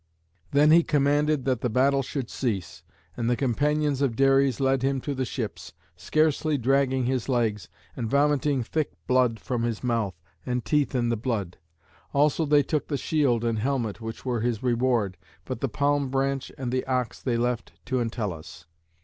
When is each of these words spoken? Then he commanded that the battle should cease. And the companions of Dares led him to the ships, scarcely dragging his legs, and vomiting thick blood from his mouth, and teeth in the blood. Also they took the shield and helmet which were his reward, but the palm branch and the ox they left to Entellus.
Then 0.49 0.71
he 0.71 0.81
commanded 0.81 1.45
that 1.45 1.61
the 1.61 1.69
battle 1.69 2.01
should 2.01 2.27
cease. 2.27 2.81
And 3.15 3.29
the 3.29 3.35
companions 3.35 4.01
of 4.01 4.15
Dares 4.15 4.59
led 4.59 4.81
him 4.81 4.99
to 5.01 5.13
the 5.13 5.25
ships, 5.25 5.73
scarcely 5.95 6.57
dragging 6.57 7.05
his 7.05 7.29
legs, 7.29 7.69
and 7.95 8.09
vomiting 8.09 8.63
thick 8.63 8.93
blood 9.05 9.39
from 9.39 9.61
his 9.61 9.83
mouth, 9.83 10.15
and 10.43 10.65
teeth 10.65 10.95
in 10.95 11.09
the 11.09 11.17
blood. 11.17 11.59
Also 12.13 12.47
they 12.47 12.63
took 12.63 12.87
the 12.87 12.97
shield 12.97 13.43
and 13.45 13.59
helmet 13.59 14.01
which 14.01 14.25
were 14.25 14.41
his 14.41 14.63
reward, 14.63 15.17
but 15.45 15.61
the 15.61 15.69
palm 15.69 16.09
branch 16.09 16.51
and 16.57 16.71
the 16.71 16.83
ox 16.87 17.21
they 17.21 17.37
left 17.37 17.73
to 17.85 17.99
Entellus. 17.99 18.65